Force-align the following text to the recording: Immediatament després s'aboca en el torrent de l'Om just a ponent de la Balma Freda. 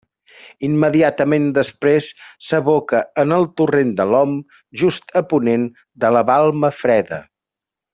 Immediatament 0.67 1.45
després 1.57 2.07
s'aboca 2.47 3.03
en 3.25 3.37
el 3.37 3.47
torrent 3.61 3.93
de 4.01 4.11
l'Om 4.15 4.35
just 4.85 5.17
a 5.23 5.27
ponent 5.37 5.73
de 6.07 6.13
la 6.19 6.29
Balma 6.35 6.77
Freda. 6.83 7.27